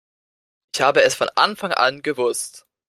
Ich 0.73 0.81
habe 0.81 1.03
es 1.03 1.13
von 1.13 1.29
Anfang 1.35 1.73
an 1.73 2.01
gewusst! 2.01 2.65